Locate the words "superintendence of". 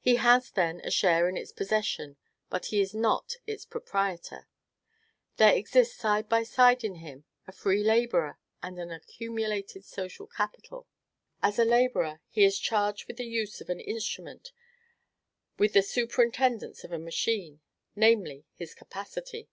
15.82-16.90